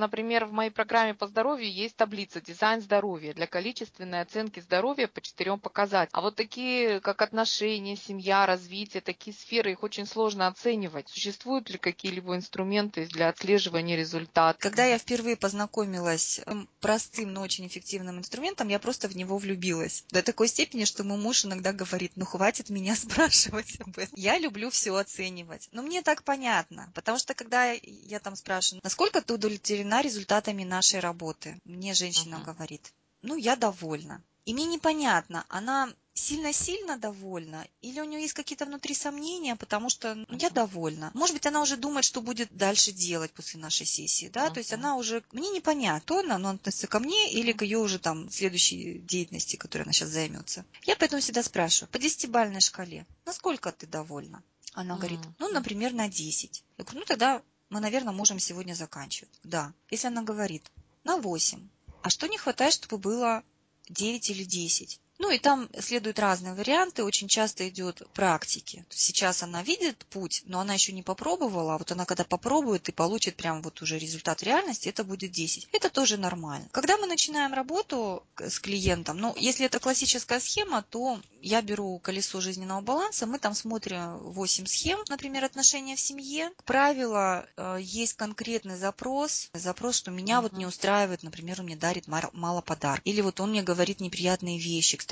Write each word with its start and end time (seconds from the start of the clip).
например, 0.00 0.44
в 0.46 0.52
моей 0.52 0.70
программе 0.70 1.14
по 1.14 1.26
здоровью 1.26 1.72
есть 1.72 1.96
таблица 1.96 2.40
«Дизайн 2.40 2.80
здоровья» 2.80 3.34
для 3.34 3.46
количественной 3.46 4.20
оценки 4.20 4.60
здоровья 4.60 5.06
по 5.06 5.20
четырем 5.20 5.58
показателям. 5.58 6.10
А 6.12 6.20
вот 6.20 6.36
такие, 6.36 7.00
как 7.00 7.22
отношения, 7.22 7.96
семья, 7.96 8.46
развитие, 8.46 9.00
такие 9.00 9.34
сферы, 9.34 9.72
их 9.72 9.82
очень 9.82 10.06
сложно 10.06 10.46
оценивать. 10.46 11.08
Существуют 11.08 11.70
ли 11.70 11.78
какие-либо 11.78 12.36
инструменты 12.36 13.06
для 13.06 13.28
отслеживания 13.28 13.96
результата? 13.96 14.58
Когда 14.58 14.84
я 14.84 14.98
впервые 14.98 15.36
познакомилась 15.36 16.38
с 16.38 16.44
простым, 16.80 17.32
но 17.32 17.42
очень 17.42 17.66
эффективным 17.66 18.18
инструментом, 18.18 18.68
я 18.68 18.78
просто 18.78 19.08
в 19.08 19.16
него 19.16 19.38
влюбилась. 19.38 20.04
До 20.10 20.22
такой 20.22 20.48
степени, 20.48 20.84
что 20.84 21.04
мой 21.04 21.18
муж 21.18 21.44
иногда 21.44 21.72
говорит, 21.72 22.12
ну 22.16 22.24
хватит 22.24 22.70
меня 22.70 22.96
спрашивать 22.96 23.80
об 23.80 23.98
этом. 23.98 24.14
Я 24.16 24.38
люблю 24.38 24.70
все 24.70 24.94
оценивать. 24.94 25.68
Но 25.72 25.82
мне 25.82 26.02
так 26.02 26.22
понятно, 26.22 26.90
потому 26.94 27.18
что 27.18 27.34
когда 27.34 27.72
я 27.72 28.18
там 28.20 28.36
спрашиваю, 28.36 28.80
насколько 28.84 29.20
ты 29.20 29.34
удовлетворена 29.82 30.02
результатами 30.02 30.64
нашей 30.64 31.00
работы, 31.00 31.58
мне 31.64 31.94
женщина 31.94 32.36
uh-huh. 32.36 32.54
говорит, 32.54 32.92
ну 33.22 33.36
я 33.36 33.56
довольна. 33.56 34.22
И 34.44 34.54
мне 34.54 34.66
непонятно, 34.66 35.44
она 35.48 35.88
сильно-сильно 36.14 36.98
довольна 36.98 37.66
или 37.80 38.00
у 38.00 38.04
нее 38.04 38.20
есть 38.20 38.34
какие-то 38.34 38.66
внутри 38.66 38.94
сомнения, 38.94 39.56
потому 39.56 39.88
что 39.88 40.14
ну, 40.14 40.26
я 40.38 40.50
довольна. 40.50 41.10
Может 41.14 41.34
быть, 41.36 41.46
она 41.46 41.62
уже 41.62 41.76
думает, 41.76 42.04
что 42.04 42.20
будет 42.20 42.48
дальше 42.50 42.92
делать 42.92 43.32
после 43.32 43.60
нашей 43.60 43.86
сессии, 43.86 44.28
да, 44.28 44.46
uh-huh. 44.46 44.54
то 44.54 44.58
есть 44.58 44.72
она 44.72 44.96
уже, 44.96 45.22
мне 45.32 45.48
непонятно, 45.50 46.02
то 46.04 46.18
она, 46.18 46.34
она 46.36 46.50
относится 46.50 46.86
ко 46.86 46.98
мне 46.98 47.32
или 47.32 47.52
к 47.52 47.62
ее 47.62 47.78
уже 47.78 47.98
там 47.98 48.30
следующей 48.30 48.98
деятельности, 48.98 49.56
которой 49.56 49.82
она 49.82 49.92
сейчас 49.92 50.10
займется. 50.10 50.64
Я 50.82 50.96
поэтому 50.96 51.22
всегда 51.22 51.42
спрашиваю, 51.42 51.90
по 51.90 51.98
десятибальной 51.98 52.60
шкале, 52.60 53.06
насколько 53.24 53.72
ты 53.72 53.86
довольна? 53.86 54.42
Она 54.74 54.94
uh-huh. 54.94 54.98
говорит, 54.98 55.20
ну, 55.38 55.48
например, 55.48 55.92
на 55.92 56.08
10. 56.08 56.64
Я 56.78 56.84
говорю, 56.84 57.00
ну, 57.00 57.06
тогда 57.06 57.42
мы, 57.72 57.80
наверное, 57.80 58.12
можем 58.12 58.38
сегодня 58.38 58.74
заканчивать. 58.74 59.40
Да. 59.44 59.72
Если 59.90 60.06
она 60.06 60.22
говорит, 60.22 60.70
на 61.04 61.16
8. 61.16 61.68
А 62.02 62.10
что 62.10 62.26
не 62.28 62.36
хватает, 62.36 62.74
чтобы 62.74 62.98
было 62.98 63.42
9 63.88 64.28
или 64.28 64.44
10? 64.44 65.00
Ну 65.22 65.30
и 65.30 65.38
там 65.38 65.68
следуют 65.78 66.18
разные 66.18 66.52
варианты, 66.52 67.04
очень 67.04 67.28
часто 67.28 67.68
идет 67.68 68.02
практики. 68.12 68.84
Сейчас 68.90 69.44
она 69.44 69.62
видит 69.62 70.04
путь, 70.10 70.42
но 70.46 70.58
она 70.58 70.74
еще 70.74 70.92
не 70.92 71.04
попробовала, 71.04 71.76
а 71.76 71.78
вот 71.78 71.92
она 71.92 72.06
когда 72.06 72.24
попробует 72.24 72.88
и 72.88 72.92
получит 72.92 73.36
прям 73.36 73.62
вот 73.62 73.80
уже 73.82 74.00
результат 74.00 74.42
реальности, 74.42 74.88
это 74.88 75.04
будет 75.04 75.30
10. 75.30 75.68
Это 75.70 75.90
тоже 75.90 76.16
нормально. 76.16 76.68
Когда 76.72 76.96
мы 76.96 77.06
начинаем 77.06 77.54
работу 77.54 78.24
с 78.36 78.58
клиентом, 78.58 79.18
ну 79.18 79.32
если 79.38 79.64
это 79.64 79.78
классическая 79.78 80.40
схема, 80.40 80.82
то 80.82 81.20
я 81.40 81.62
беру 81.62 82.00
колесо 82.00 82.40
жизненного 82.40 82.80
баланса, 82.80 83.26
мы 83.26 83.38
там 83.38 83.54
смотрим 83.54 84.18
8 84.18 84.66
схем, 84.66 84.98
например, 85.08 85.44
отношения 85.44 85.94
в 85.94 86.00
семье. 86.00 86.50
Как 86.56 86.64
правило, 86.64 87.46
э, 87.56 87.78
есть 87.80 88.14
конкретный 88.14 88.76
запрос, 88.76 89.50
запрос, 89.52 89.96
что 89.96 90.10
меня 90.10 90.38
uh-huh. 90.38 90.42
вот 90.42 90.52
не 90.54 90.66
устраивает, 90.66 91.22
например, 91.22 91.60
он 91.60 91.66
мне 91.66 91.76
дарит 91.76 92.06
мало 92.08 92.60
подарков, 92.60 93.06
или 93.06 93.20
вот 93.20 93.38
он 93.38 93.50
мне 93.50 93.62
говорит 93.62 94.00
неприятные 94.00 94.58
вещи, 94.58 94.96
кстати, 94.96 95.11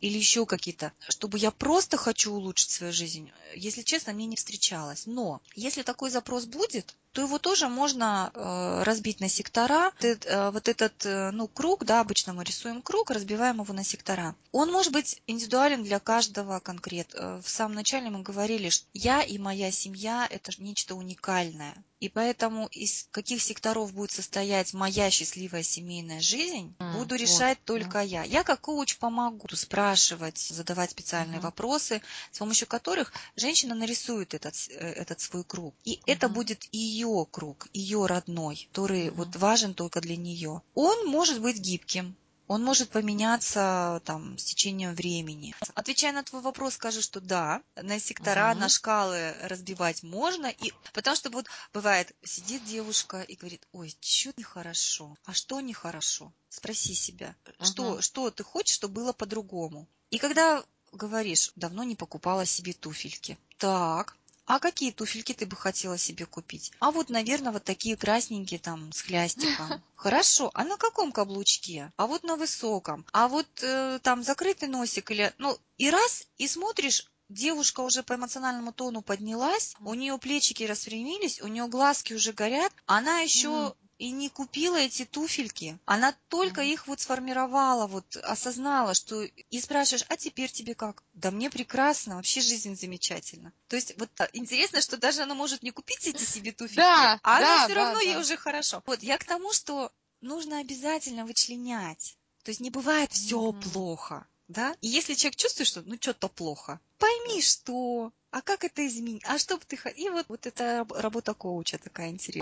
или 0.00 0.18
еще 0.18 0.46
какие-то, 0.46 0.92
чтобы 1.08 1.38
я 1.38 1.50
просто 1.50 1.96
хочу 1.96 2.32
улучшить 2.32 2.70
свою 2.70 2.92
жизнь, 2.92 3.30
если 3.54 3.82
честно, 3.82 4.12
мне 4.12 4.26
не 4.26 4.36
встречалось. 4.36 5.06
Но 5.06 5.40
если 5.54 5.82
такой 5.82 6.10
запрос 6.10 6.44
будет, 6.44 6.94
то 7.16 7.22
его 7.22 7.38
тоже 7.38 7.68
можно 7.68 8.30
э, 8.34 8.82
разбить 8.82 9.20
на 9.20 9.30
сектора. 9.30 9.90
Э, 10.02 10.50
вот 10.50 10.68
этот 10.68 11.06
э, 11.06 11.30
ну, 11.30 11.48
круг, 11.48 11.86
да, 11.86 12.00
обычно 12.00 12.34
мы 12.34 12.44
рисуем 12.44 12.82
круг, 12.82 13.10
разбиваем 13.10 13.62
его 13.62 13.72
на 13.72 13.84
сектора. 13.84 14.36
Он 14.52 14.70
может 14.70 14.92
быть 14.92 15.22
индивидуален 15.26 15.82
для 15.82 15.98
каждого 15.98 16.60
конкретно. 16.60 17.40
В 17.40 17.48
самом 17.48 17.74
начале 17.74 18.10
мы 18.10 18.20
говорили, 18.20 18.68
что 18.68 18.86
я 18.92 19.22
и 19.22 19.38
моя 19.38 19.70
семья– 19.72 20.28
это 20.30 20.52
нечто 20.58 20.94
уникальное. 20.94 21.82
И 21.98 22.10
поэтому 22.10 22.66
из 22.66 23.08
каких 23.10 23.42
секторов 23.42 23.94
будет 23.94 24.10
состоять 24.10 24.74
моя 24.74 25.10
счастливая 25.10 25.62
семейная 25.62 26.20
жизнь, 26.20 26.74
mm, 26.78 26.98
буду 26.98 27.14
решать 27.14 27.56
вот, 27.58 27.64
только 27.64 27.92
да. 27.92 28.00
я. 28.02 28.22
Я 28.24 28.44
как 28.44 28.60
коуч 28.60 28.98
помогу 28.98 29.48
спрашивать, 29.56 30.36
задавать 30.36 30.90
специальные 30.90 31.38
mm-hmm. 31.38 31.42
вопросы, 31.42 32.02
с 32.32 32.38
помощью 32.38 32.68
которых 32.68 33.14
женщина 33.34 33.74
нарисует 33.74 34.34
этот, 34.34 34.54
этот 34.68 35.20
свой 35.20 35.42
круг. 35.44 35.74
И 35.84 35.94
mm-hmm. 35.94 36.02
это 36.06 36.28
будет 36.28 36.68
ее 36.70 37.05
ее 37.06 37.26
круг, 37.30 37.68
ее 37.72 38.06
родной, 38.06 38.68
который 38.72 39.10
вот 39.10 39.36
важен 39.36 39.74
только 39.74 40.00
для 40.00 40.16
нее. 40.16 40.62
Он 40.74 41.06
может 41.06 41.40
быть 41.40 41.58
гибким, 41.58 42.16
он 42.48 42.62
может 42.62 42.90
поменяться 42.90 44.00
там 44.04 44.38
с 44.38 44.44
течением 44.44 44.94
времени. 44.94 45.54
Отвечая 45.74 46.12
на 46.12 46.22
твой 46.22 46.42
вопрос, 46.42 46.74
скажу, 46.74 47.02
что 47.02 47.20
да, 47.20 47.60
на 47.74 47.98
сектора, 47.98 48.52
uh-huh. 48.52 48.58
на 48.58 48.68
шкалы 48.68 49.34
разбивать 49.42 50.02
можно, 50.02 50.46
и 50.46 50.72
потому 50.92 51.16
что 51.16 51.30
вот 51.30 51.46
бывает 51.72 52.14
сидит 52.22 52.64
девушка 52.64 53.22
и 53.22 53.34
говорит, 53.34 53.66
ой, 53.72 53.94
что 54.00 54.32
нехорошо, 54.36 55.16
а 55.24 55.32
что 55.32 55.60
нехорошо? 55.60 56.32
Спроси 56.48 56.94
себя, 56.94 57.34
uh-huh. 57.44 57.64
что 57.64 58.00
что 58.00 58.30
ты 58.30 58.44
хочешь, 58.44 58.76
чтобы 58.76 58.94
было 58.94 59.12
по-другому. 59.12 59.88
И 60.10 60.18
когда 60.18 60.62
говоришь, 60.92 61.50
давно 61.56 61.82
не 61.82 61.96
покупала 61.96 62.46
себе 62.46 62.72
туфельки, 62.72 63.38
так, 63.58 64.16
а 64.46 64.58
какие 64.60 64.92
туфельки 64.92 65.32
ты 65.32 65.44
бы 65.44 65.56
хотела 65.56 65.98
себе 65.98 66.24
купить? 66.24 66.72
А 66.78 66.90
вот, 66.92 67.10
наверное, 67.10 67.52
вот 67.52 67.64
такие 67.64 67.96
красненькие 67.96 68.60
там 68.60 68.92
с 68.92 69.02
хлястиком. 69.02 69.82
Хорошо. 69.96 70.50
А 70.54 70.64
на 70.64 70.76
каком 70.76 71.12
каблучке? 71.12 71.92
А 71.96 72.06
вот 72.06 72.22
на 72.22 72.36
высоком. 72.36 73.04
А 73.12 73.28
вот 73.28 73.48
э, 73.62 73.98
там 74.02 74.22
закрытый 74.22 74.68
носик 74.68 75.10
или... 75.10 75.32
Ну, 75.38 75.58
и 75.78 75.90
раз, 75.90 76.26
и 76.38 76.46
смотришь, 76.46 77.10
девушка 77.28 77.80
уже 77.80 78.02
по 78.02 78.14
эмоциональному 78.14 78.72
тону 78.72 79.02
поднялась, 79.02 79.74
у 79.80 79.94
нее 79.94 80.16
плечики 80.18 80.62
распрямились, 80.62 81.40
у 81.42 81.48
нее 81.48 81.66
глазки 81.66 82.14
уже 82.14 82.32
горят, 82.32 82.72
она 82.86 83.20
еще 83.20 83.74
и 83.98 84.10
не 84.10 84.28
купила 84.28 84.76
эти 84.76 85.04
туфельки. 85.04 85.78
Она 85.84 86.14
только 86.28 86.62
mm. 86.62 86.72
их 86.72 86.86
вот 86.86 87.00
сформировала, 87.00 87.86
вот 87.86 88.16
осознала, 88.16 88.94
что 88.94 89.22
и 89.22 89.60
спрашиваешь, 89.60 90.04
а 90.08 90.16
теперь 90.16 90.50
тебе 90.50 90.74
как? 90.74 91.02
Да 91.14 91.30
мне 91.30 91.50
прекрасно, 91.50 92.16
вообще 92.16 92.40
жизнь 92.40 92.76
замечательна. 92.76 93.52
То 93.68 93.76
есть 93.76 93.94
вот 93.98 94.10
интересно, 94.32 94.80
что 94.80 94.96
даже 94.96 95.22
она 95.22 95.34
может 95.34 95.62
не 95.62 95.70
купить 95.70 96.06
эти 96.06 96.22
себе 96.22 96.52
туфельки, 96.52 96.76
да, 96.76 97.18
а 97.22 97.40
да, 97.40 97.54
она 97.54 97.64
все 97.64 97.74
да, 97.74 97.80
равно 97.84 98.00
да. 98.00 98.04
ей 98.04 98.16
уже 98.16 98.36
хорошо. 98.36 98.82
Вот 98.86 99.02
я 99.02 99.18
к 99.18 99.24
тому, 99.24 99.52
что 99.52 99.92
нужно 100.20 100.58
обязательно 100.58 101.24
вычленять. 101.24 102.16
То 102.44 102.50
есть 102.50 102.60
не 102.60 102.70
бывает 102.70 103.10
все 103.12 103.50
mm-hmm. 103.50 103.72
плохо. 103.72 104.26
Да? 104.48 104.76
И 104.80 104.86
если 104.86 105.14
человек 105.14 105.36
чувствует, 105.36 105.66
что 105.66 105.82
ну 105.82 105.96
что-то 106.00 106.28
плохо, 106.28 106.80
пойми, 106.98 107.42
что, 107.42 108.12
а 108.30 108.42
как 108.42 108.64
это 108.64 108.86
изменить, 108.86 109.22
а 109.26 109.38
что 109.38 109.56
бы 109.56 109.64
ты 109.66 109.76
хотел. 109.76 110.06
И 110.06 110.10
вот, 110.10 110.26
вот 110.28 110.46
эта 110.46 110.86
работа 110.90 111.34
коуча 111.34 111.78
такая 111.78 112.10
интересная. 112.10 112.32